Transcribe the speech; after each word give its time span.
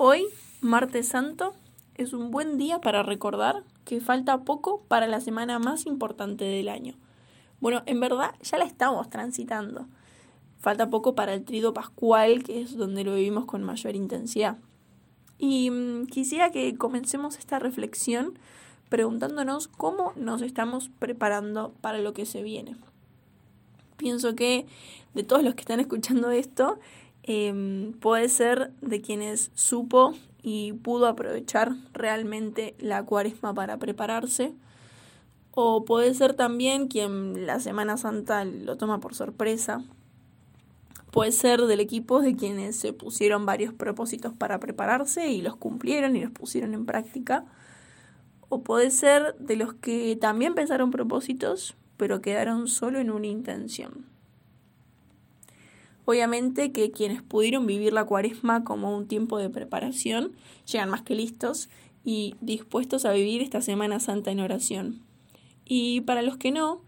Hoy, 0.00 0.26
martes 0.60 1.08
santo, 1.08 1.54
es 1.96 2.12
un 2.12 2.30
buen 2.30 2.56
día 2.56 2.80
para 2.80 3.02
recordar 3.02 3.64
que 3.84 4.00
falta 4.00 4.44
poco 4.44 4.84
para 4.86 5.08
la 5.08 5.20
semana 5.20 5.58
más 5.58 5.86
importante 5.86 6.44
del 6.44 6.68
año. 6.68 6.94
Bueno, 7.58 7.82
en 7.86 7.98
verdad 7.98 8.36
ya 8.40 8.58
la 8.58 8.64
estamos 8.64 9.10
transitando. 9.10 9.88
Falta 10.60 10.88
poco 10.88 11.16
para 11.16 11.34
el 11.34 11.44
trido 11.44 11.74
pascual, 11.74 12.44
que 12.44 12.62
es 12.62 12.76
donde 12.76 13.02
lo 13.02 13.16
vivimos 13.16 13.46
con 13.46 13.64
mayor 13.64 13.96
intensidad. 13.96 14.58
Y 15.36 15.68
mm, 15.72 16.06
quisiera 16.06 16.52
que 16.52 16.76
comencemos 16.76 17.36
esta 17.36 17.58
reflexión 17.58 18.38
preguntándonos 18.90 19.66
cómo 19.66 20.12
nos 20.14 20.42
estamos 20.42 20.90
preparando 21.00 21.72
para 21.80 21.98
lo 21.98 22.12
que 22.12 22.24
se 22.24 22.44
viene. 22.44 22.76
Pienso 23.96 24.36
que 24.36 24.64
de 25.14 25.24
todos 25.24 25.42
los 25.42 25.56
que 25.56 25.62
están 25.62 25.80
escuchando 25.80 26.30
esto, 26.30 26.78
Em, 27.30 27.92
puede 27.92 28.30
ser 28.30 28.72
de 28.80 29.02
quienes 29.02 29.50
supo 29.52 30.14
y 30.42 30.72
pudo 30.72 31.06
aprovechar 31.06 31.72
realmente 31.92 32.74
la 32.78 33.04
cuaresma 33.04 33.52
para 33.52 33.76
prepararse, 33.76 34.54
o 35.50 35.84
puede 35.84 36.14
ser 36.14 36.32
también 36.32 36.88
quien 36.88 37.44
la 37.44 37.60
Semana 37.60 37.98
Santa 37.98 38.46
lo 38.46 38.78
toma 38.78 39.00
por 39.00 39.14
sorpresa, 39.14 39.84
puede 41.10 41.32
ser 41.32 41.60
del 41.66 41.80
equipo 41.80 42.22
de 42.22 42.34
quienes 42.34 42.76
se 42.76 42.94
pusieron 42.94 43.44
varios 43.44 43.74
propósitos 43.74 44.32
para 44.32 44.58
prepararse 44.58 45.28
y 45.28 45.42
los 45.42 45.54
cumplieron 45.54 46.16
y 46.16 46.22
los 46.22 46.30
pusieron 46.30 46.72
en 46.72 46.86
práctica, 46.86 47.44
o 48.48 48.62
puede 48.62 48.90
ser 48.90 49.34
de 49.38 49.56
los 49.56 49.74
que 49.74 50.16
también 50.16 50.54
pensaron 50.54 50.90
propósitos, 50.90 51.76
pero 51.98 52.22
quedaron 52.22 52.68
solo 52.68 53.00
en 53.00 53.10
una 53.10 53.26
intención. 53.26 54.17
Obviamente 56.10 56.72
que 56.72 56.90
quienes 56.90 57.20
pudieron 57.20 57.66
vivir 57.66 57.92
la 57.92 58.06
cuaresma 58.06 58.64
como 58.64 58.96
un 58.96 59.06
tiempo 59.06 59.36
de 59.36 59.50
preparación 59.50 60.32
llegan 60.64 60.88
más 60.88 61.02
que 61.02 61.14
listos 61.14 61.68
y 62.02 62.34
dispuestos 62.40 63.04
a 63.04 63.12
vivir 63.12 63.42
esta 63.42 63.60
Semana 63.60 64.00
Santa 64.00 64.30
en 64.30 64.40
oración. 64.40 65.02
Y 65.66 66.00
para 66.00 66.22
los 66.22 66.38
que 66.38 66.50
no, 66.50 66.80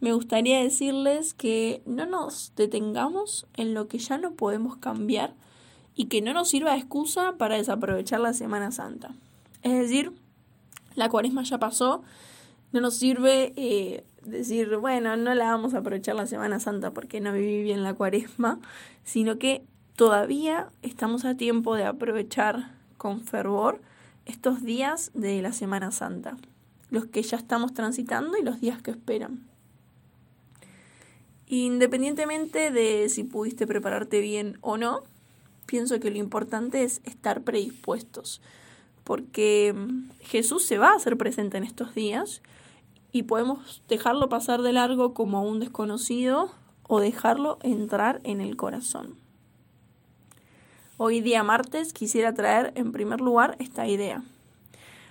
me 0.00 0.12
gustaría 0.12 0.62
decirles 0.62 1.32
que 1.32 1.80
no 1.86 2.04
nos 2.04 2.52
detengamos 2.56 3.46
en 3.56 3.72
lo 3.72 3.88
que 3.88 4.00
ya 4.00 4.18
no 4.18 4.34
podemos 4.34 4.76
cambiar 4.76 5.34
y 5.94 6.08
que 6.08 6.20
no 6.20 6.34
nos 6.34 6.50
sirva 6.50 6.72
de 6.72 6.80
excusa 6.80 7.36
para 7.38 7.56
desaprovechar 7.56 8.20
la 8.20 8.34
Semana 8.34 8.70
Santa. 8.70 9.14
Es 9.62 9.72
decir, 9.72 10.12
la 10.94 11.08
cuaresma 11.08 11.42
ya 11.42 11.56
pasó, 11.56 12.02
no 12.72 12.82
nos 12.82 12.96
sirve 12.96 13.54
eh, 13.56 14.04
decir, 14.30 14.76
bueno, 14.76 15.16
no 15.16 15.34
la 15.34 15.46
vamos 15.46 15.74
a 15.74 15.78
aprovechar 15.78 16.14
la 16.14 16.26
Semana 16.26 16.60
Santa 16.60 16.92
porque 16.92 17.20
no 17.20 17.32
viví 17.32 17.62
bien 17.62 17.82
la 17.82 17.94
cuaresma, 17.94 18.58
sino 19.04 19.38
que 19.38 19.62
todavía 19.96 20.70
estamos 20.82 21.24
a 21.24 21.36
tiempo 21.36 21.74
de 21.74 21.84
aprovechar 21.84 22.70
con 22.96 23.20
fervor 23.20 23.80
estos 24.26 24.62
días 24.62 25.10
de 25.14 25.40
la 25.42 25.52
Semana 25.52 25.90
Santa, 25.90 26.36
los 26.90 27.06
que 27.06 27.22
ya 27.22 27.36
estamos 27.36 27.72
transitando 27.72 28.36
y 28.36 28.42
los 28.42 28.60
días 28.60 28.82
que 28.82 28.90
esperan. 28.90 29.40
Independientemente 31.46 32.70
de 32.70 33.08
si 33.08 33.24
pudiste 33.24 33.66
prepararte 33.66 34.20
bien 34.20 34.58
o 34.60 34.76
no, 34.76 35.02
pienso 35.64 35.98
que 35.98 36.10
lo 36.10 36.18
importante 36.18 36.82
es 36.84 37.00
estar 37.04 37.42
predispuestos, 37.42 38.42
porque 39.02 39.74
Jesús 40.20 40.64
se 40.64 40.76
va 40.76 40.90
a 40.90 40.96
hacer 40.96 41.16
presente 41.16 41.56
en 41.56 41.64
estos 41.64 41.94
días 41.94 42.42
y 43.12 43.24
podemos 43.24 43.82
dejarlo 43.88 44.28
pasar 44.28 44.62
de 44.62 44.72
largo 44.72 45.14
como 45.14 45.42
un 45.42 45.60
desconocido 45.60 46.50
o 46.84 47.00
dejarlo 47.00 47.58
entrar 47.62 48.20
en 48.24 48.40
el 48.40 48.56
corazón. 48.56 49.16
Hoy 50.96 51.20
día 51.20 51.42
martes 51.42 51.92
quisiera 51.92 52.34
traer 52.34 52.72
en 52.74 52.92
primer 52.92 53.20
lugar 53.20 53.56
esta 53.60 53.86
idea. 53.86 54.24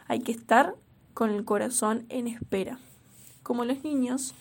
Hay 0.07 0.19
que 0.19 0.31
estar 0.31 0.75
con 1.13 1.29
el 1.29 1.45
corazón 1.45 2.05
en 2.09 2.27
espera. 2.27 2.79
Como 3.41 3.63
los 3.63 3.83
niños, 3.83 4.35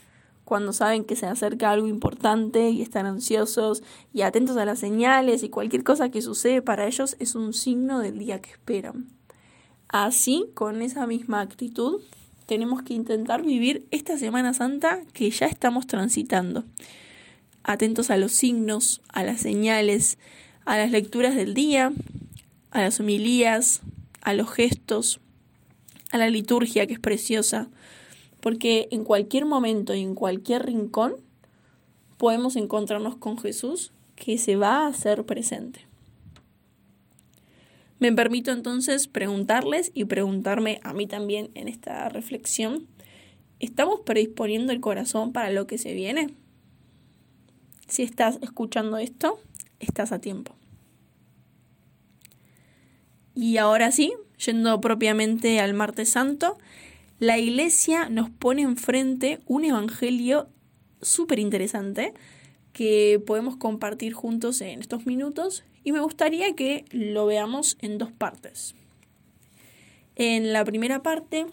cuando 0.45 0.73
saben 0.73 1.05
que 1.05 1.17
se 1.17 1.27
acerca 1.27 1.71
algo 1.71 1.87
importante 1.87 2.71
y 2.71 2.83
están 2.83 3.07
ansiosos 3.07 3.83
y 4.13 4.23
atentos 4.23 4.57
a 4.57 4.65
las 4.65 4.79
señales 4.79 5.43
y 5.43 5.49
cualquier 5.49 5.85
cosa 5.85 6.09
que 6.09 6.23
sucede 6.23 6.63
para 6.63 6.87
ellos 6.87 7.17
es 7.19 7.35
un 7.35 7.53
signo 7.53 8.01
del 8.01 8.19
día 8.19 8.41
que 8.41 8.51
esperan. 8.51 9.07
Así, 9.89 10.51
con 10.55 10.83
esa 10.83 11.07
misma 11.07 11.41
actitud, 11.41 12.01
tenemos 12.47 12.83
que 12.83 12.95
intentar 12.95 13.43
vivir 13.43 13.87
esta 13.91 14.17
Semana 14.17 14.55
Santa 14.55 15.03
que 15.13 15.31
ya 15.31 15.47
estamos 15.47 15.87
transitando. 15.87 16.65
Atentos 17.65 18.11
a 18.11 18.17
los 18.17 18.33
signos, 18.33 19.03
a 19.09 19.25
las 19.25 19.41
señales, 19.41 20.19
a 20.65 20.79
las 20.79 20.93
lecturas 20.93 21.35
del 21.35 21.55
día, 21.55 21.93
a 22.71 22.81
las 22.81 23.01
homilías, 23.01 23.83
a 24.23 24.33
los 24.33 24.51
gestos, 24.51 25.21
a 26.13 26.19
la 26.19 26.31
liturgia 26.31 26.87
que 26.87 26.95
es 26.95 27.01
preciosa, 27.01 27.69
porque 28.41 28.89
en 28.93 29.03
cualquier 29.03 29.45
momento 29.45 29.95
y 29.95 30.03
en 30.03 30.15
cualquier 30.15 30.67
rincón 30.67 31.17
podemos 32.17 32.55
encontrarnos 32.55 33.17
con 33.17 33.39
Jesús 33.39 33.93
que 34.15 34.39
se 34.39 34.57
va 34.57 34.85
a 34.85 34.87
hacer 34.87 35.25
presente. 35.25 35.86
Me 37.99 38.13
permito 38.13 38.53
entonces 38.53 39.09
preguntarles 39.09 39.91
y 39.95 40.05
preguntarme 40.05 40.81
a 40.83 40.93
mí 40.93 41.07
también 41.07 41.51
en 41.55 41.69
esta 41.69 42.09
reflexión, 42.09 42.87
¿estamos 43.59 44.01
predisponiendo 44.01 44.73
el 44.73 44.81
corazón 44.81 45.33
para 45.33 45.51
lo 45.51 45.67
que 45.67 45.79
se 45.79 45.95
viene? 45.95 46.35
Si 47.89 48.03
estás 48.03 48.39
escuchando 48.43 48.99
esto, 48.99 49.41
estás 49.81 50.13
a 50.13 50.21
tiempo. 50.21 50.55
Y 53.35 53.59
ahora 53.59 53.93
sí, 53.93 54.15
yendo 54.45 54.81
propiamente 54.81 55.61
al 55.61 55.75
martes 55.75 56.11
santo, 56.11 56.59
la 57.19 57.39
iglesia 57.39 58.09
nos 58.11 58.29
pone 58.29 58.63
enfrente 58.63 59.41
un 59.47 59.65
evangelio 59.65 60.49
súper 61.01 61.39
interesante 61.39 62.13
que 62.77 63.23
podemos 63.27 63.57
compartir 63.57 64.13
juntos 64.13 64.61
en 64.61 64.81
estos 64.81 65.07
minutos 65.07 65.65
y 65.83 65.93
me 65.93 66.01
gustaría 66.01 66.55
que 66.55 66.85
lo 66.91 67.25
veamos 67.25 67.79
en 67.81 67.97
dos 67.97 68.13
partes. 68.13 68.75
En 70.15 70.53
la 70.53 70.63
primera 70.63 71.03
parte 71.03 71.47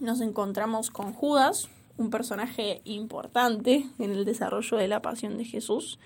nos 0.00 0.22
encontramos 0.22 0.90
con 0.90 1.12
Judas, 1.12 1.68
un 1.98 2.08
personaje 2.08 2.80
importante 2.84 3.84
en 3.98 4.12
el 4.12 4.24
desarrollo 4.24 4.78
de 4.78 4.88
la 4.88 5.02
pasión 5.02 5.36
de 5.36 5.44
Jesús. 5.44 5.98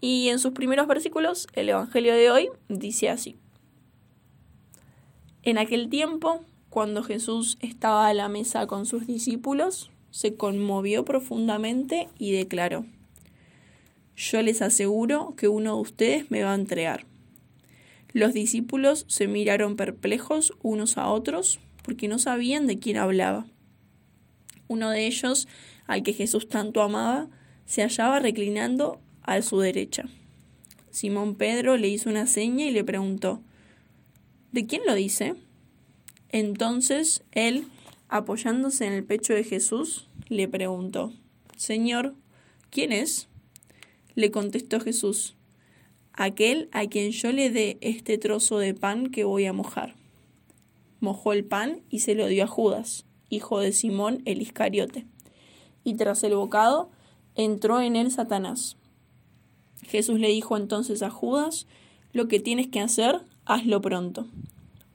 Y 0.00 0.28
en 0.28 0.38
sus 0.38 0.52
primeros 0.52 0.86
versículos, 0.86 1.48
el 1.54 1.70
Evangelio 1.70 2.14
de 2.14 2.30
hoy 2.30 2.48
dice 2.68 3.10
así. 3.10 3.36
En 5.42 5.58
aquel 5.58 5.88
tiempo, 5.88 6.42
cuando 6.70 7.02
Jesús 7.02 7.58
estaba 7.60 8.06
a 8.06 8.14
la 8.14 8.28
mesa 8.28 8.68
con 8.68 8.86
sus 8.86 9.08
discípulos, 9.08 9.90
se 10.12 10.36
conmovió 10.36 11.04
profundamente 11.04 12.08
y 12.20 12.30
declaró, 12.30 12.86
yo 14.16 14.42
les 14.42 14.62
aseguro 14.62 15.34
que 15.36 15.48
uno 15.48 15.76
de 15.76 15.80
ustedes 15.82 16.30
me 16.30 16.42
va 16.42 16.52
a 16.52 16.56
entregar. 16.56 17.04
Los 18.12 18.32
discípulos 18.32 19.04
se 19.08 19.28
miraron 19.28 19.76
perplejos 19.76 20.54
unos 20.62 20.96
a 20.96 21.08
otros 21.08 21.60
porque 21.82 22.08
no 22.08 22.18
sabían 22.18 22.66
de 22.66 22.78
quién 22.78 22.96
hablaba. 22.96 23.46
Uno 24.68 24.90
de 24.90 25.06
ellos, 25.06 25.46
al 25.86 26.02
que 26.02 26.14
Jesús 26.14 26.48
tanto 26.48 26.82
amaba, 26.82 27.28
se 27.66 27.82
hallaba 27.82 28.18
reclinando 28.18 29.00
a 29.22 29.42
su 29.42 29.60
derecha. 29.60 30.04
Simón 30.90 31.34
Pedro 31.34 31.76
le 31.76 31.88
hizo 31.88 32.08
una 32.08 32.26
seña 32.26 32.64
y 32.64 32.70
le 32.70 32.84
preguntó, 32.84 33.42
¿De 34.50 34.66
quién 34.66 34.82
lo 34.86 34.94
dice? 34.94 35.34
Entonces 36.30 37.22
él, 37.32 37.66
apoyándose 38.08 38.86
en 38.86 38.94
el 38.94 39.04
pecho 39.04 39.34
de 39.34 39.44
Jesús, 39.44 40.08
le 40.28 40.48
preguntó, 40.48 41.12
Señor, 41.56 42.14
¿quién 42.70 42.92
es? 42.92 43.28
Le 44.16 44.30
contestó 44.30 44.80
Jesús, 44.80 45.34
aquel 46.14 46.70
a 46.72 46.86
quien 46.86 47.10
yo 47.10 47.32
le 47.32 47.50
dé 47.50 47.76
este 47.82 48.16
trozo 48.16 48.58
de 48.58 48.72
pan 48.72 49.10
que 49.10 49.24
voy 49.24 49.44
a 49.44 49.52
mojar. 49.52 49.94
Mojó 51.00 51.34
el 51.34 51.44
pan 51.44 51.82
y 51.90 51.98
se 51.98 52.14
lo 52.14 52.26
dio 52.26 52.44
a 52.44 52.46
Judas, 52.46 53.04
hijo 53.28 53.60
de 53.60 53.72
Simón 53.72 54.22
el 54.24 54.40
Iscariote. 54.40 55.04
Y 55.84 55.96
tras 55.96 56.24
el 56.24 56.34
bocado 56.34 56.88
entró 57.34 57.82
en 57.82 57.94
él 57.94 58.10
Satanás. 58.10 58.78
Jesús 59.82 60.18
le 60.18 60.28
dijo 60.28 60.56
entonces 60.56 61.02
a 61.02 61.10
Judas, 61.10 61.66
lo 62.14 62.26
que 62.26 62.40
tienes 62.40 62.68
que 62.68 62.80
hacer, 62.80 63.20
hazlo 63.44 63.82
pronto. 63.82 64.26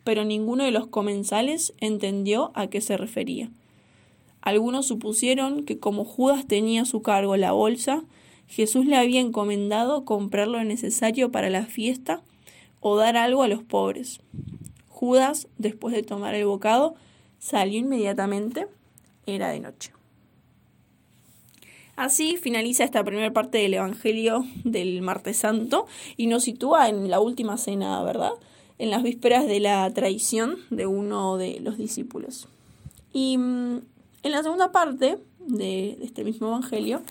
Pero 0.04 0.26
ninguno 0.26 0.64
de 0.64 0.72
los 0.72 0.88
comensales 0.88 1.74
entendió 1.80 2.52
a 2.56 2.72
qué 2.72 2.82
se 2.82 2.98
refería. 2.98 3.52
Algunos 4.42 4.88
supusieron 4.88 5.64
que 5.64 5.78
como 5.78 6.06
Judas 6.06 6.48
tenía 6.48 6.82
a 6.82 6.86
su 6.86 7.04
cargo 7.04 7.38
la 7.38 7.52
bolsa, 7.52 8.04
Jesús 8.52 8.86
le 8.86 8.98
había 8.98 9.22
encomendado 9.22 10.04
comprar 10.04 10.50
lo 10.50 10.62
necesario 10.62 11.32
para 11.32 11.50
la 11.50 11.66
fiesta 11.66 12.22
o 12.82 12.98
dar 12.98 13.16
algo 13.16 13.44
a 13.44 13.48
los 13.48 13.64
pobres. 13.64 14.20
Judas, 14.90 15.48
después 15.58 15.96
de 15.96 16.04
tomar 16.04 16.36
el 16.36 16.46
bocado, 16.46 16.96
salió 17.40 17.80
inmediatamente. 17.80 18.68
Era 19.26 19.50
de 19.52 19.62
noche. 19.62 19.94
Así 21.96 22.36
finaliza 22.36 22.84
esta 22.84 23.06
primera 23.06 23.32
parte 23.32 23.58
del 23.58 23.76
Evangelio 23.76 24.44
del 24.66 25.02
Martes 25.02 25.38
Santo 25.38 25.86
y 26.18 26.28
nos 26.28 26.44
sitúa 26.44 26.90
en 26.90 27.10
la 27.10 27.22
última 27.22 27.58
cena, 27.58 28.04
¿verdad? 28.04 28.32
En 28.80 28.90
las 28.90 29.02
vísperas 29.02 29.48
de 29.48 29.62
la 29.62 29.90
traición 29.94 30.58
de 30.70 30.88
uno 30.88 31.38
de 31.38 31.62
los 31.62 31.78
discípulos. 31.78 32.50
Y 33.14 33.38
mm, 33.38 33.78
en 34.24 34.32
la 34.32 34.44
segunda 34.44 34.74
parte 34.74 35.20
de 35.40 35.98
este 36.02 36.26
mismo 36.26 36.50
Evangelio 36.50 37.02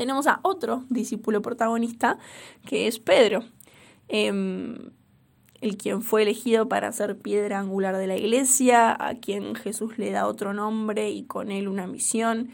tenemos 0.00 0.26
a 0.26 0.40
otro 0.44 0.84
discípulo 0.88 1.42
protagonista 1.42 2.16
que 2.64 2.86
es 2.86 2.98
Pedro, 2.98 3.44
em, 4.08 4.92
el 5.60 5.76
quien 5.76 6.00
fue 6.00 6.22
elegido 6.22 6.70
para 6.70 6.90
ser 6.90 7.18
piedra 7.18 7.58
angular 7.58 7.98
de 7.98 8.06
la 8.06 8.16
iglesia, 8.16 8.96
a 8.98 9.16
quien 9.16 9.54
Jesús 9.54 9.98
le 9.98 10.10
da 10.10 10.26
otro 10.26 10.54
nombre 10.54 11.10
y 11.10 11.24
con 11.24 11.50
él 11.50 11.68
una 11.68 11.86
misión, 11.86 12.48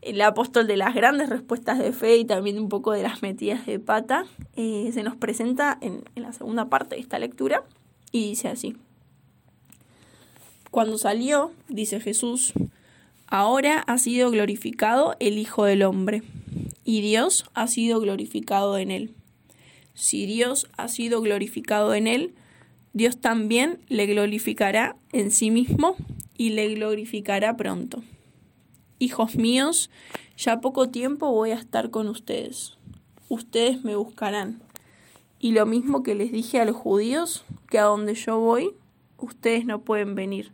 el 0.00 0.18
apóstol 0.22 0.66
de 0.66 0.78
las 0.78 0.94
grandes 0.94 1.28
respuestas 1.28 1.78
de 1.78 1.92
fe 1.92 2.16
y 2.16 2.24
también 2.24 2.58
un 2.58 2.70
poco 2.70 2.92
de 2.92 3.02
las 3.02 3.20
metidas 3.20 3.66
de 3.66 3.78
pata, 3.78 4.24
eh, 4.56 4.88
se 4.94 5.02
nos 5.02 5.14
presenta 5.14 5.76
en, 5.82 6.04
en 6.14 6.22
la 6.22 6.32
segunda 6.32 6.70
parte 6.70 6.94
de 6.94 7.02
esta 7.02 7.18
lectura 7.18 7.64
y 8.12 8.30
dice 8.30 8.48
así. 8.48 8.78
Cuando 10.70 10.96
salió, 10.96 11.52
dice 11.68 12.00
Jesús, 12.00 12.54
ahora 13.26 13.80
ha 13.80 13.98
sido 13.98 14.30
glorificado 14.30 15.16
el 15.20 15.36
Hijo 15.36 15.66
del 15.66 15.82
Hombre 15.82 16.22
y 16.88 17.02
Dios 17.02 17.44
ha 17.52 17.66
sido 17.66 18.00
glorificado 18.00 18.78
en 18.78 18.90
él. 18.90 19.14
Si 19.92 20.24
Dios 20.24 20.70
ha 20.78 20.88
sido 20.88 21.20
glorificado 21.20 21.92
en 21.92 22.06
él, 22.06 22.34
Dios 22.94 23.20
también 23.20 23.80
le 23.88 24.06
glorificará 24.06 24.96
en 25.12 25.30
sí 25.30 25.50
mismo 25.50 25.96
y 26.38 26.48
le 26.48 26.74
glorificará 26.74 27.58
pronto. 27.58 28.02
Hijos 28.98 29.36
míos, 29.36 29.90
ya 30.38 30.62
poco 30.62 30.88
tiempo 30.88 31.30
voy 31.30 31.50
a 31.50 31.56
estar 31.56 31.90
con 31.90 32.08
ustedes. 32.08 32.78
Ustedes 33.28 33.84
me 33.84 33.94
buscarán. 33.94 34.62
Y 35.38 35.52
lo 35.52 35.66
mismo 35.66 36.02
que 36.02 36.14
les 36.14 36.32
dije 36.32 36.58
a 36.58 36.64
los 36.64 36.76
judíos, 36.76 37.44
que 37.68 37.78
a 37.78 37.82
donde 37.82 38.14
yo 38.14 38.40
voy, 38.40 38.70
ustedes 39.18 39.66
no 39.66 39.82
pueden 39.82 40.14
venir. 40.14 40.52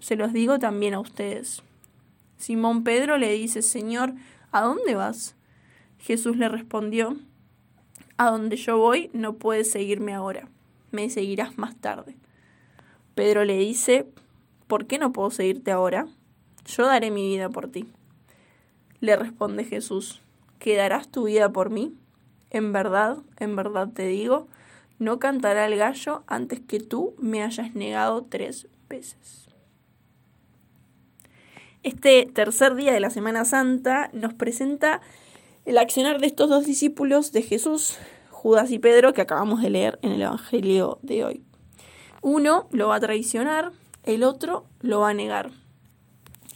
Se 0.00 0.16
los 0.16 0.32
digo 0.32 0.58
también 0.58 0.94
a 0.94 1.00
ustedes. 1.00 1.62
Simón 2.38 2.82
Pedro 2.82 3.18
le 3.18 3.32
dice, 3.34 3.62
Señor, 3.62 4.14
¿A 4.50 4.62
dónde 4.62 4.94
vas? 4.94 5.34
Jesús 5.98 6.36
le 6.36 6.48
respondió, 6.48 7.16
A 8.16 8.30
donde 8.30 8.56
yo 8.56 8.78
voy 8.78 9.10
no 9.12 9.34
puedes 9.34 9.70
seguirme 9.70 10.14
ahora, 10.14 10.48
me 10.90 11.10
seguirás 11.10 11.58
más 11.58 11.76
tarde. 11.76 12.16
Pedro 13.14 13.44
le 13.44 13.58
dice, 13.58 14.06
¿por 14.66 14.86
qué 14.86 14.98
no 14.98 15.12
puedo 15.12 15.30
seguirte 15.30 15.70
ahora? 15.70 16.06
Yo 16.64 16.86
daré 16.86 17.10
mi 17.10 17.26
vida 17.26 17.48
por 17.50 17.68
ti. 17.68 17.88
Le 19.00 19.16
responde 19.16 19.64
Jesús, 19.64 20.22
¿quedarás 20.58 21.08
tu 21.08 21.24
vida 21.24 21.50
por 21.50 21.70
mí? 21.70 21.94
En 22.50 22.72
verdad, 22.72 23.18
en 23.38 23.54
verdad 23.54 23.88
te 23.92 24.06
digo, 24.06 24.46
no 24.98 25.18
cantará 25.18 25.66
el 25.66 25.76
gallo 25.76 26.22
antes 26.26 26.60
que 26.60 26.80
tú 26.80 27.14
me 27.18 27.42
hayas 27.42 27.74
negado 27.74 28.24
tres 28.24 28.66
veces. 28.88 29.47
Este 31.84 32.26
tercer 32.26 32.74
día 32.74 32.92
de 32.92 32.98
la 32.98 33.10
Semana 33.10 33.44
Santa 33.44 34.10
nos 34.12 34.34
presenta 34.34 35.00
el 35.64 35.78
accionar 35.78 36.20
de 36.20 36.26
estos 36.26 36.48
dos 36.48 36.64
discípulos 36.64 37.30
de 37.30 37.42
Jesús, 37.42 37.98
Judas 38.30 38.72
y 38.72 38.80
Pedro, 38.80 39.12
que 39.12 39.20
acabamos 39.20 39.62
de 39.62 39.70
leer 39.70 39.98
en 40.02 40.12
el 40.12 40.22
Evangelio 40.22 40.98
de 41.02 41.24
hoy. 41.24 41.44
Uno 42.20 42.66
lo 42.72 42.88
va 42.88 42.96
a 42.96 43.00
traicionar, 43.00 43.70
el 44.02 44.24
otro 44.24 44.66
lo 44.80 45.00
va 45.00 45.10
a 45.10 45.14
negar. 45.14 45.52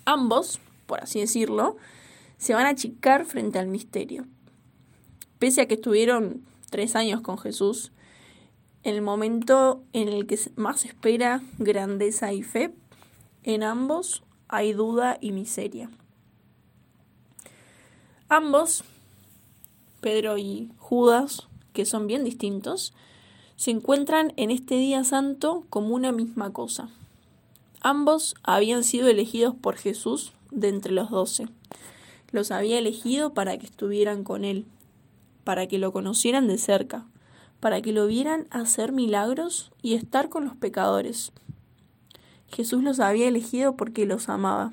Ambos, 0.05 0.59
por 0.87 1.01
así 1.01 1.21
decirlo, 1.21 1.77
se 2.37 2.55
van 2.55 2.67
a 2.67 2.71
achicar 2.71 3.25
frente 3.25 3.61
al 3.61 3.69
misterio. 3.69 4.27
Pese 5.39 5.61
a 5.61 5.67
que 5.67 5.75
estuvieron 5.75 6.45
tres 6.69 6.97
años 6.97 7.21
con 7.21 7.39
Jesús, 7.39 7.93
en 8.83 8.97
el 8.97 9.03
momento 9.03 9.85
en 9.93 10.09
el 10.09 10.27
que 10.27 10.37
más 10.57 10.85
espera 10.85 11.43
grandeza 11.59 12.33
y 12.33 12.43
fe, 12.43 12.75
en 13.45 13.63
ambos 13.63 14.25
hay 14.53 14.75
duda 14.75 15.17
y 15.19 15.33
miseria. 15.33 15.89
Ambos, 18.29 18.85
Pedro 20.03 20.37
y 20.37 20.71
Judas, 20.77 21.49
que 21.73 21.87
son 21.87 22.07
bien 22.07 22.23
distintos, 22.23 22.93
se 23.57 23.71
encuentran 23.71 24.35
en 24.37 24.51
este 24.51 24.75
día 24.75 25.05
santo 25.05 25.65
como 25.71 25.95
una 25.95 26.13
misma 26.13 26.53
cosa. 26.53 26.91
Ambos 27.81 28.35
habían 28.43 28.85
sido 28.85 29.09
elegidos 29.09 29.55
por 29.55 29.77
Jesús 29.77 30.35
de 30.51 30.69
entre 30.69 30.93
los 30.93 31.09
doce. 31.09 31.49
Los 32.31 32.51
había 32.51 32.79
elegido 32.79 33.33
para 33.33 33.57
que 33.57 33.65
estuvieran 33.65 34.23
con 34.23 34.45
Él, 34.45 34.67
para 35.45 35.67
que 35.67 35.79
lo 35.79 35.95
conocieran 35.95 36.47
de 36.47 36.59
cerca, 36.59 37.07
para 37.59 37.81
que 37.81 37.93
lo 37.93 38.07
vieran 38.07 38.49
hacer 38.51 38.93
milagros 38.93 39.73
y 39.81 39.95
estar 39.95 40.29
con 40.29 40.45
los 40.45 40.57
pecadores, 40.57 41.33
Jesús 42.53 42.83
los 42.83 43.01
había 43.01 43.29
elegido 43.29 43.77
porque 43.77 44.07
los 44.07 44.29
amaba. 44.29 44.73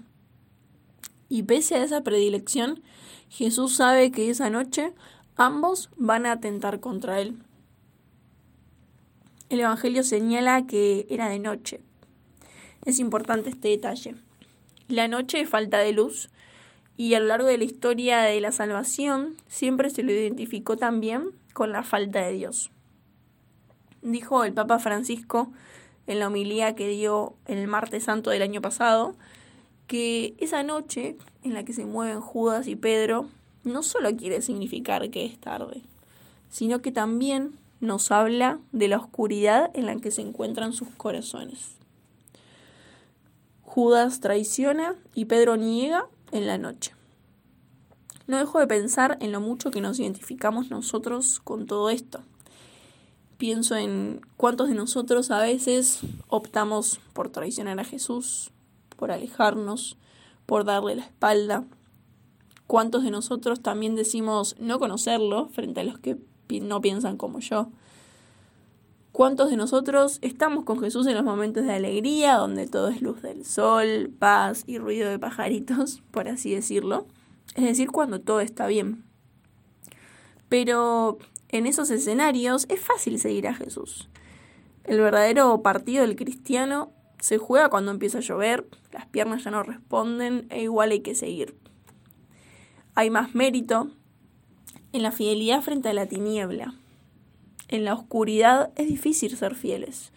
Y 1.29 1.43
pese 1.43 1.75
a 1.75 1.83
esa 1.83 2.01
predilección, 2.01 2.81
Jesús 3.29 3.75
sabe 3.75 4.11
que 4.11 4.29
esa 4.29 4.49
noche 4.49 4.93
ambos 5.37 5.89
van 5.95 6.25
a 6.25 6.33
atentar 6.33 6.79
contra 6.79 7.21
él. 7.21 7.37
El 9.49 9.61
Evangelio 9.61 10.03
señala 10.03 10.67
que 10.67 11.07
era 11.09 11.29
de 11.29 11.39
noche. 11.39 11.79
Es 12.85 12.99
importante 12.99 13.49
este 13.49 13.69
detalle. 13.69 14.15
La 14.87 15.07
noche 15.07 15.41
es 15.41 15.49
falta 15.49 15.77
de 15.77 15.93
luz 15.93 16.29
y 16.97 17.13
a 17.13 17.19
lo 17.19 17.27
largo 17.27 17.47
de 17.47 17.57
la 17.57 17.63
historia 17.63 18.19
de 18.21 18.41
la 18.41 18.51
salvación 18.51 19.35
siempre 19.47 19.89
se 19.89 20.03
lo 20.03 20.11
identificó 20.11 20.75
también 20.75 21.31
con 21.53 21.71
la 21.71 21.83
falta 21.83 22.21
de 22.25 22.33
Dios. 22.33 22.71
Dijo 24.01 24.43
el 24.43 24.53
Papa 24.53 24.79
Francisco 24.79 25.51
en 26.09 26.19
la 26.19 26.27
homilía 26.27 26.73
que 26.73 26.87
dio 26.87 27.35
el 27.45 27.67
martes 27.67 28.05
santo 28.05 28.31
del 28.31 28.41
año 28.41 28.61
pasado, 28.61 29.15
que 29.85 30.33
esa 30.39 30.63
noche 30.63 31.15
en 31.43 31.53
la 31.53 31.63
que 31.63 31.71
se 31.71 31.85
mueven 31.85 32.19
Judas 32.19 32.67
y 32.67 32.75
Pedro 32.75 33.27
no 33.63 33.83
solo 33.83 34.15
quiere 34.15 34.41
significar 34.41 35.11
que 35.11 35.23
es 35.23 35.39
tarde, 35.39 35.83
sino 36.49 36.81
que 36.81 36.91
también 36.91 37.51
nos 37.79 38.11
habla 38.11 38.59
de 38.71 38.87
la 38.87 38.97
oscuridad 38.97 39.69
en 39.75 39.85
la 39.85 39.97
que 39.97 40.09
se 40.09 40.21
encuentran 40.21 40.73
sus 40.73 40.89
corazones. 40.89 41.75
Judas 43.61 44.19
traiciona 44.19 44.95
y 45.13 45.25
Pedro 45.25 45.57
niega 45.57 46.07
en 46.31 46.47
la 46.47 46.57
noche. 46.57 46.95
No 48.25 48.37
dejo 48.37 48.59
de 48.59 48.65
pensar 48.65 49.17
en 49.21 49.31
lo 49.31 49.41
mucho 49.41 49.69
que 49.69 49.79
nos 49.79 49.99
identificamos 49.99 50.71
nosotros 50.71 51.39
con 51.39 51.67
todo 51.67 51.91
esto 51.91 52.23
pienso 53.39 53.77
en 53.77 54.19
cuántos 54.35 54.67
de 54.67 54.75
nosotros 54.75 55.31
a 55.31 55.39
veces 55.39 56.01
optamos 56.27 56.99
por 57.13 57.29
traicionar 57.29 57.79
a 57.79 57.85
Jesús, 57.85 58.51
por 58.97 59.11
alejarnos, 59.11 59.97
por 60.45 60.65
darle 60.65 60.97
la 60.97 61.03
espalda. 61.03 61.63
Cuántos 62.67 63.03
de 63.03 63.11
nosotros 63.11 63.61
también 63.61 63.95
decimos 63.95 64.57
no 64.59 64.77
conocerlo 64.77 65.47
frente 65.47 65.79
a 65.79 65.83
los 65.85 65.97
que 65.97 66.17
no 66.61 66.81
piensan 66.81 67.15
como 67.15 67.39
yo. 67.39 67.69
¿Cuántos 69.13 69.49
de 69.49 69.55
nosotros 69.55 70.19
estamos 70.21 70.65
con 70.65 70.79
Jesús 70.81 71.07
en 71.07 71.15
los 71.15 71.23
momentos 71.23 71.63
de 71.63 71.73
alegría, 71.73 72.35
donde 72.35 72.67
todo 72.67 72.89
es 72.89 73.01
luz 73.01 73.21
del 73.21 73.45
sol, 73.45 74.11
paz 74.19 74.65
y 74.67 74.79
ruido 74.79 75.09
de 75.09 75.17
pajaritos, 75.17 76.01
por 76.11 76.27
así 76.27 76.53
decirlo? 76.53 77.07
Es 77.55 77.63
decir, 77.63 77.89
cuando 77.89 78.19
todo 78.19 78.41
está 78.41 78.67
bien. 78.67 79.05
Pero 80.49 81.19
en 81.49 81.65
esos 81.65 81.89
escenarios 81.89 82.65
es 82.69 82.79
fácil 82.79 83.19
seguir 83.19 83.47
a 83.47 83.53
Jesús. 83.53 84.09
El 84.83 84.99
verdadero 84.99 85.61
partido 85.61 86.01
del 86.01 86.15
cristiano 86.15 86.91
se 87.19 87.37
juega 87.37 87.69
cuando 87.69 87.91
empieza 87.91 88.19
a 88.19 88.21
llover, 88.21 88.65
las 88.91 89.05
piernas 89.07 89.43
ya 89.43 89.51
no 89.51 89.63
responden 89.63 90.47
e 90.49 90.63
igual 90.63 90.91
hay 90.91 91.01
que 91.01 91.15
seguir. 91.15 91.55
Hay 92.95 93.09
más 93.09 93.35
mérito 93.35 93.91
en 94.93 95.03
la 95.03 95.11
fidelidad 95.11 95.61
frente 95.61 95.89
a 95.89 95.93
la 95.93 96.05
tiniebla. 96.05 96.73
En 97.67 97.85
la 97.85 97.93
oscuridad 97.93 98.71
es 98.75 98.87
difícil 98.87 99.35
ser 99.37 99.55
fieles. 99.55 100.11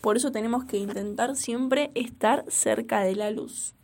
Por 0.00 0.16
eso 0.16 0.32
tenemos 0.32 0.64
que 0.64 0.78
intentar 0.78 1.36
siempre 1.36 1.90
estar 1.94 2.44
cerca 2.48 3.00
de 3.00 3.16
la 3.16 3.30
luz, 3.30 3.74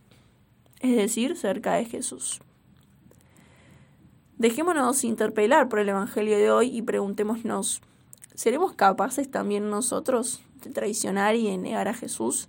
es 0.81 0.97
decir, 0.97 1.37
cerca 1.37 1.75
de 1.75 1.87
Jesús. 1.87 2.41
Dejémonos 4.41 5.05
interpelar 5.05 5.69
por 5.69 5.81
el 5.81 5.91
Evangelio 5.91 6.39
de 6.39 6.51
hoy 6.51 6.75
y 6.75 6.81
preguntémonos, 6.81 7.83
¿seremos 8.35 8.73
capaces 8.73 9.31
también 9.31 9.69
nosotros 9.69 10.41
de 10.65 10.71
traicionar 10.71 11.37
y 11.37 11.45
de 11.49 11.59
negar 11.59 11.89
a 11.89 11.93
Jesús, 11.93 12.49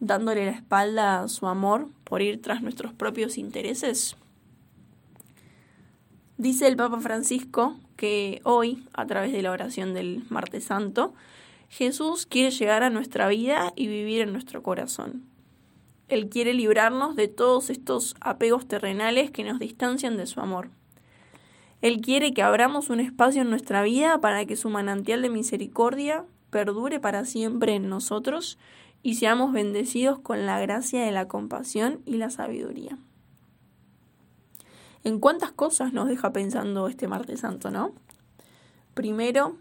dándole 0.00 0.46
la 0.46 0.50
espalda 0.50 1.22
a 1.22 1.28
su 1.28 1.46
amor 1.46 1.86
por 2.02 2.22
ir 2.22 2.42
tras 2.42 2.60
nuestros 2.60 2.92
propios 2.92 3.38
intereses? 3.38 4.16
Dice 6.38 6.66
el 6.66 6.74
Papa 6.74 6.98
Francisco 6.98 7.76
que 7.94 8.40
hoy, 8.42 8.84
a 8.92 9.06
través 9.06 9.30
de 9.30 9.42
la 9.42 9.52
oración 9.52 9.94
del 9.94 10.24
Martes 10.28 10.64
Santo, 10.64 11.14
Jesús 11.68 12.26
quiere 12.26 12.50
llegar 12.50 12.82
a 12.82 12.90
nuestra 12.90 13.28
vida 13.28 13.72
y 13.76 13.86
vivir 13.86 14.22
en 14.22 14.32
nuestro 14.32 14.64
corazón. 14.64 15.22
Él 16.08 16.28
quiere 16.28 16.52
librarnos 16.52 17.14
de 17.14 17.28
todos 17.28 17.70
estos 17.70 18.16
apegos 18.20 18.66
terrenales 18.66 19.30
que 19.30 19.44
nos 19.44 19.60
distancian 19.60 20.16
de 20.16 20.26
su 20.26 20.40
amor. 20.40 20.70
Él 21.82 22.00
quiere 22.00 22.32
que 22.32 22.42
abramos 22.42 22.90
un 22.90 23.00
espacio 23.00 23.42
en 23.42 23.50
nuestra 23.50 23.82
vida 23.82 24.20
para 24.20 24.46
que 24.46 24.56
su 24.56 24.70
manantial 24.70 25.20
de 25.20 25.28
misericordia 25.28 26.24
perdure 26.50 27.00
para 27.00 27.24
siempre 27.24 27.74
en 27.74 27.88
nosotros 27.88 28.56
y 29.02 29.16
seamos 29.16 29.52
bendecidos 29.52 30.20
con 30.20 30.46
la 30.46 30.60
gracia 30.60 31.04
de 31.04 31.10
la 31.10 31.26
compasión 31.26 32.00
y 32.06 32.18
la 32.18 32.30
sabiduría. 32.30 32.98
¿En 35.02 35.18
cuántas 35.18 35.50
cosas 35.50 35.92
nos 35.92 36.06
deja 36.06 36.32
pensando 36.32 36.86
este 36.86 37.08
martes 37.08 37.40
santo, 37.40 37.72
no? 37.72 37.92
Primero, 38.94 39.56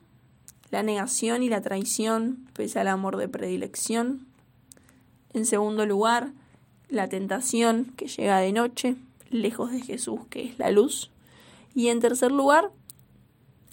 la 0.69 0.83
negación 0.83 1.41
y 1.41 1.49
la 1.49 1.61
traición 1.61 2.47
pese 2.53 2.79
al 2.79 2.89
amor 2.89 3.17
de 3.17 3.29
predilección. 3.29 4.27
En 5.33 5.47
segundo 5.47 5.87
lugar, 5.87 6.33
la 6.89 7.09
tentación 7.09 7.93
que 7.97 8.07
llega 8.07 8.37
de 8.37 8.51
noche, 8.51 8.95
lejos 9.31 9.71
de 9.71 9.81
Jesús, 9.81 10.19
que 10.29 10.43
es 10.43 10.59
la 10.59 10.69
luz. 10.69 11.09
Y 11.73 11.87
en 11.87 11.99
tercer 11.99 12.31
lugar, 12.31 12.71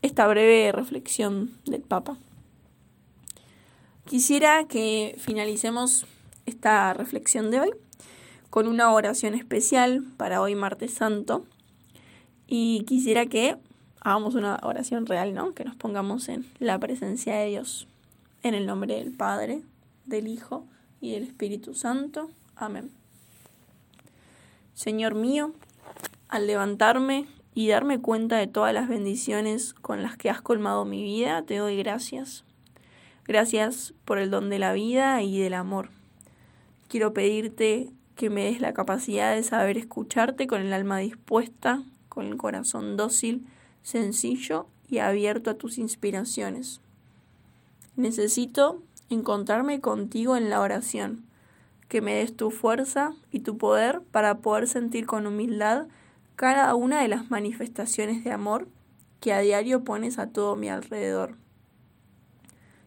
esta 0.02 0.26
breve 0.26 0.72
reflexión 0.72 1.50
del 1.64 1.82
Papa. 1.82 2.16
Quisiera 4.06 4.64
que 4.64 5.16
finalicemos 5.18 6.06
esta 6.46 6.94
reflexión 6.94 7.50
de 7.50 7.60
hoy 7.60 7.70
con 8.50 8.66
una 8.66 8.92
oración 8.92 9.34
especial 9.34 10.04
para 10.16 10.40
hoy 10.40 10.54
martes 10.54 10.94
santo 10.94 11.44
y 12.46 12.84
quisiera 12.84 13.26
que 13.26 13.56
hagamos 14.00 14.34
una 14.34 14.58
oración 14.62 15.04
real, 15.04 15.34
¿no? 15.34 15.52
Que 15.52 15.64
nos 15.64 15.76
pongamos 15.76 16.28
en 16.28 16.46
la 16.58 16.78
presencia 16.78 17.36
de 17.36 17.48
Dios. 17.48 17.86
En 18.42 18.54
el 18.54 18.66
nombre 18.66 18.94
del 18.94 19.12
Padre, 19.12 19.62
del 20.06 20.28
Hijo 20.28 20.64
y 21.00 21.12
del 21.12 21.24
Espíritu 21.24 21.74
Santo. 21.74 22.30
Amén. 22.56 22.90
Señor 24.74 25.14
mío, 25.14 25.52
al 26.28 26.46
levantarme 26.46 27.26
y 27.58 27.66
darme 27.66 28.00
cuenta 28.00 28.36
de 28.36 28.46
todas 28.46 28.72
las 28.72 28.86
bendiciones 28.86 29.74
con 29.74 30.00
las 30.00 30.16
que 30.16 30.30
has 30.30 30.40
colmado 30.40 30.84
mi 30.84 31.02
vida, 31.02 31.42
te 31.42 31.56
doy 31.56 31.76
gracias. 31.76 32.44
Gracias 33.26 33.94
por 34.04 34.18
el 34.18 34.30
don 34.30 34.48
de 34.48 34.60
la 34.60 34.72
vida 34.72 35.20
y 35.22 35.40
del 35.40 35.54
amor. 35.54 35.90
Quiero 36.86 37.12
pedirte 37.12 37.90
que 38.14 38.30
me 38.30 38.44
des 38.44 38.60
la 38.60 38.74
capacidad 38.74 39.34
de 39.34 39.42
saber 39.42 39.76
escucharte 39.76 40.46
con 40.46 40.60
el 40.60 40.72
alma 40.72 40.98
dispuesta, 40.98 41.82
con 42.08 42.26
el 42.26 42.36
corazón 42.36 42.96
dócil, 42.96 43.44
sencillo 43.82 44.68
y 44.88 44.98
abierto 44.98 45.50
a 45.50 45.54
tus 45.54 45.78
inspiraciones. 45.78 46.80
Necesito 47.96 48.84
encontrarme 49.10 49.80
contigo 49.80 50.36
en 50.36 50.48
la 50.48 50.60
oración, 50.60 51.24
que 51.88 52.02
me 52.02 52.14
des 52.14 52.36
tu 52.36 52.52
fuerza 52.52 53.14
y 53.32 53.40
tu 53.40 53.58
poder 53.58 54.00
para 54.12 54.38
poder 54.38 54.68
sentir 54.68 55.06
con 55.06 55.26
humildad 55.26 55.88
cada 56.38 56.76
una 56.76 57.02
de 57.02 57.08
las 57.08 57.32
manifestaciones 57.32 58.22
de 58.22 58.30
amor 58.30 58.68
que 59.18 59.32
a 59.32 59.40
diario 59.40 59.82
pones 59.82 60.20
a 60.20 60.28
todo 60.28 60.54
mi 60.54 60.68
alrededor. 60.68 61.34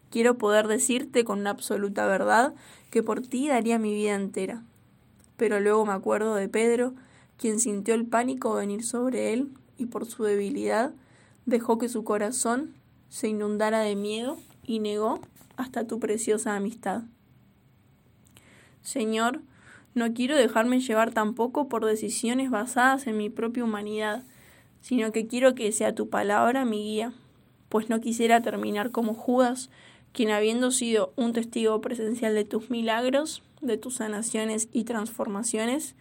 Quiero 0.09 0.37
poder 0.37 0.69
decirte 0.69 1.25
con 1.25 1.41
una 1.41 1.49
absoluta 1.49 2.05
verdad 2.05 2.53
que 2.91 3.03
por 3.03 3.19
ti 3.19 3.49
daría 3.49 3.77
mi 3.77 3.93
vida 3.93 4.15
entera. 4.15 4.63
Pero 5.35 5.59
luego 5.59 5.85
me 5.85 5.91
acuerdo 5.91 6.35
de 6.35 6.47
Pedro, 6.47 6.93
quien 7.35 7.59
sintió 7.59 7.93
el 7.93 8.05
pánico 8.05 8.53
venir 8.53 8.85
sobre 8.85 9.33
él 9.33 9.51
y 9.77 9.87
por 9.87 10.05
su 10.05 10.23
debilidad 10.23 10.93
dejó 11.45 11.77
que 11.77 11.89
su 11.89 12.05
corazón 12.05 12.73
se 13.09 13.27
inundara 13.27 13.81
de 13.81 13.97
miedo 13.97 14.37
y 14.63 14.79
negó 14.79 15.19
hasta 15.57 15.85
tu 15.85 15.99
preciosa 15.99 16.55
amistad. 16.55 17.01
Señor, 18.81 19.41
no 19.93 20.13
quiero 20.13 20.35
dejarme 20.35 20.79
llevar 20.79 21.11
tampoco 21.11 21.67
por 21.67 21.85
decisiones 21.85 22.49
basadas 22.49 23.07
en 23.07 23.17
mi 23.17 23.29
propia 23.29 23.63
humanidad, 23.63 24.23
sino 24.81 25.11
que 25.11 25.27
quiero 25.27 25.53
que 25.55 25.71
sea 25.71 25.95
tu 25.95 26.09
palabra 26.09 26.65
mi 26.65 26.83
guía, 26.83 27.13
pues 27.69 27.89
no 27.89 28.01
quisiera 28.01 28.41
terminar 28.41 28.91
como 28.91 29.13
Judas, 29.13 29.69
quien 30.13 30.31
habiendo 30.31 30.71
sido 30.71 31.13
un 31.15 31.33
testigo 31.33 31.79
presencial 31.81 32.35
de 32.35 32.45
tus 32.45 32.69
milagros, 32.69 33.43
de 33.61 33.77
tus 33.77 33.95
sanaciones 33.95 34.67
y 34.73 34.83
transformaciones, 34.83 35.95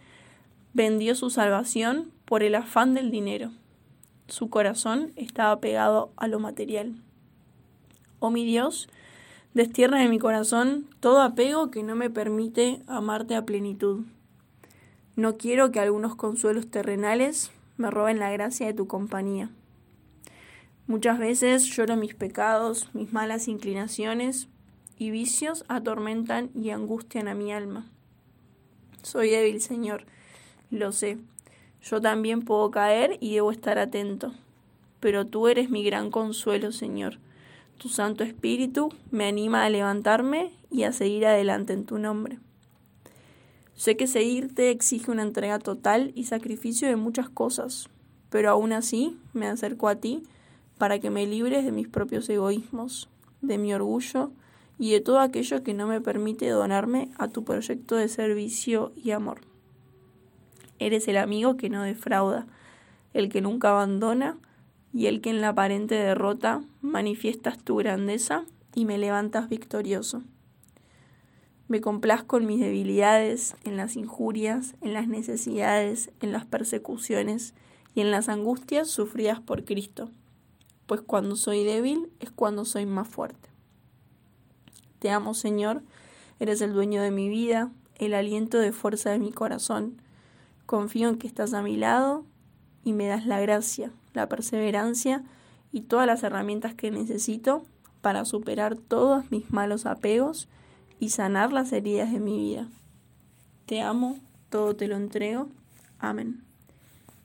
vendió 0.73 1.15
su 1.15 1.29
salvación 1.29 2.11
por 2.25 2.43
el 2.43 2.55
afán 2.55 2.93
del 2.93 3.11
dinero. 3.11 3.51
Su 4.27 4.49
corazón 4.49 5.11
estaba 5.15 5.59
pegado 5.59 6.11
a 6.15 6.27
lo 6.27 6.39
material. 6.39 6.95
Oh 8.19 8.31
mi 8.31 8.45
Dios, 8.45 8.87
Destierra 9.53 9.99
de 9.99 10.07
mi 10.07 10.17
corazón 10.17 10.87
todo 11.01 11.21
apego 11.21 11.71
que 11.71 11.83
no 11.83 11.93
me 11.93 12.09
permite 12.09 12.81
amarte 12.87 13.35
a 13.35 13.45
plenitud. 13.45 14.05
No 15.17 15.35
quiero 15.35 15.71
que 15.71 15.81
algunos 15.81 16.15
consuelos 16.15 16.71
terrenales 16.71 17.51
me 17.75 17.91
roben 17.91 18.17
la 18.17 18.31
gracia 18.31 18.67
de 18.67 18.73
tu 18.73 18.87
compañía. 18.87 19.49
Muchas 20.87 21.19
veces 21.19 21.65
lloro 21.65 21.97
mis 21.97 22.15
pecados, 22.15 22.87
mis 22.93 23.11
malas 23.11 23.49
inclinaciones 23.49 24.47
y 24.97 25.11
vicios 25.11 25.65
atormentan 25.67 26.49
y 26.55 26.69
angustian 26.69 27.27
a 27.27 27.33
mi 27.33 27.51
alma. 27.51 27.85
Soy 29.01 29.31
débil, 29.31 29.61
Señor, 29.61 30.05
lo 30.69 30.93
sé. 30.93 31.17
Yo 31.81 31.99
también 31.99 32.43
puedo 32.43 32.71
caer 32.71 33.17
y 33.19 33.33
debo 33.33 33.51
estar 33.51 33.79
atento. 33.79 34.31
Pero 35.01 35.27
tú 35.27 35.49
eres 35.49 35.69
mi 35.69 35.83
gran 35.83 36.09
consuelo, 36.09 36.71
Señor 36.71 37.19
tu 37.81 37.89
Santo 37.89 38.23
Espíritu 38.23 38.89
me 39.09 39.27
anima 39.27 39.65
a 39.65 39.69
levantarme 39.71 40.51
y 40.69 40.83
a 40.83 40.93
seguir 40.93 41.25
adelante 41.25 41.73
en 41.73 41.85
tu 41.85 41.97
nombre. 41.97 42.37
Sé 43.73 43.97
que 43.97 44.05
seguirte 44.05 44.69
exige 44.69 45.09
una 45.09 45.23
entrega 45.23 45.57
total 45.57 46.11
y 46.13 46.25
sacrificio 46.25 46.87
de 46.87 46.95
muchas 46.95 47.27
cosas, 47.27 47.89
pero 48.29 48.51
aún 48.51 48.71
así 48.71 49.17
me 49.33 49.47
acerco 49.47 49.87
a 49.87 49.95
ti 49.95 50.21
para 50.77 50.99
que 50.99 51.09
me 51.09 51.25
libres 51.25 51.65
de 51.65 51.71
mis 51.71 51.87
propios 51.87 52.29
egoísmos, 52.29 53.09
de 53.41 53.57
mi 53.57 53.73
orgullo 53.73 54.29
y 54.77 54.91
de 54.91 55.01
todo 55.01 55.19
aquello 55.19 55.63
que 55.63 55.73
no 55.73 55.87
me 55.87 56.01
permite 56.01 56.47
donarme 56.49 57.09
a 57.17 57.29
tu 57.29 57.43
proyecto 57.43 57.95
de 57.95 58.09
servicio 58.09 58.91
y 58.95 59.09
amor. 59.09 59.41
Eres 60.77 61.07
el 61.07 61.17
amigo 61.17 61.57
que 61.57 61.71
no 61.71 61.81
defrauda, 61.81 62.45
el 63.15 63.29
que 63.29 63.41
nunca 63.41 63.71
abandona, 63.71 64.37
y 64.93 65.07
el 65.07 65.21
que 65.21 65.29
en 65.29 65.41
la 65.41 65.49
aparente 65.49 65.95
derrota 65.95 66.61
manifiestas 66.81 67.57
tu 67.57 67.77
grandeza 67.77 68.45
y 68.75 68.85
me 68.85 68.97
levantas 68.97 69.49
victorioso. 69.49 70.23
Me 71.67 71.79
complazco 71.79 72.37
en 72.37 72.47
mis 72.47 72.59
debilidades, 72.59 73.55
en 73.63 73.77
las 73.77 73.95
injurias, 73.95 74.75
en 74.81 74.93
las 74.93 75.07
necesidades, 75.07 76.11
en 76.19 76.33
las 76.33 76.45
persecuciones 76.45 77.53
y 77.95 78.01
en 78.01 78.11
las 78.11 78.29
angustias 78.29 78.89
sufridas 78.89 79.39
por 79.39 79.63
Cristo, 79.63 80.09
pues 80.85 81.01
cuando 81.01 81.35
soy 81.37 81.63
débil 81.63 82.09
es 82.19 82.31
cuando 82.31 82.65
soy 82.65 82.85
más 82.85 83.07
fuerte. 83.07 83.49
Te 84.99 85.09
amo, 85.09 85.33
Señor, 85.33 85.81
eres 86.39 86.59
el 86.61 86.73
dueño 86.73 87.01
de 87.01 87.11
mi 87.11 87.29
vida, 87.29 87.71
el 87.95 88.13
aliento 88.13 88.57
de 88.57 88.71
fuerza 88.71 89.09
de 89.11 89.19
mi 89.19 89.31
corazón. 89.31 90.01
Confío 90.65 91.07
en 91.07 91.17
que 91.17 91.27
estás 91.27 91.53
a 91.53 91.61
mi 91.61 91.77
lado 91.77 92.25
y 92.83 92.93
me 92.93 93.07
das 93.07 93.25
la 93.25 93.39
gracia, 93.39 93.93
la 94.13 94.27
perseverancia 94.27 95.23
y 95.71 95.81
todas 95.81 96.07
las 96.07 96.23
herramientas 96.23 96.73
que 96.73 96.91
necesito 96.91 97.63
para 98.01 98.25
superar 98.25 98.75
todos 98.75 99.31
mis 99.31 99.51
malos 99.51 99.85
apegos 99.85 100.47
y 100.99 101.09
sanar 101.09 101.53
las 101.53 101.71
heridas 101.71 102.11
de 102.11 102.19
mi 102.19 102.37
vida. 102.37 102.67
Te 103.65 103.81
amo, 103.81 104.19
todo 104.49 104.75
te 104.75 104.87
lo 104.87 104.95
entrego. 104.95 105.49
Amén. 105.99 106.43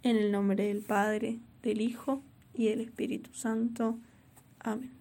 En 0.02 0.16
el 0.16 0.30
nombre 0.30 0.68
del 0.68 0.82
Padre, 0.82 1.40
del 1.62 1.80
Hijo 1.80 2.22
y 2.54 2.68
del 2.68 2.80
Espíritu 2.80 3.32
Santo. 3.34 3.98
Amén. 4.60 4.95